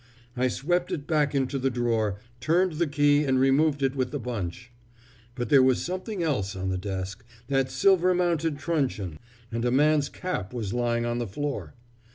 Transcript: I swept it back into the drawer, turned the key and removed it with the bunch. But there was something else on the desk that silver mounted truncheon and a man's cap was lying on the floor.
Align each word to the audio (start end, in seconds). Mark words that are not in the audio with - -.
I 0.35 0.47
swept 0.47 0.91
it 0.91 1.05
back 1.05 1.35
into 1.35 1.59
the 1.59 1.69
drawer, 1.69 2.17
turned 2.39 2.73
the 2.79 2.87
key 2.87 3.23
and 3.23 3.39
removed 3.39 3.83
it 3.83 3.95
with 3.95 4.09
the 4.09 4.17
bunch. 4.19 4.71
But 5.35 5.49
there 5.49 5.61
was 5.61 5.79
something 5.85 6.23
else 6.23 6.55
on 6.55 6.69
the 6.69 6.77
desk 6.79 7.23
that 7.49 7.69
silver 7.69 8.11
mounted 8.15 8.57
truncheon 8.57 9.19
and 9.51 9.63
a 9.63 9.69
man's 9.69 10.09
cap 10.09 10.55
was 10.55 10.73
lying 10.73 11.05
on 11.05 11.19
the 11.19 11.27
floor. 11.27 11.75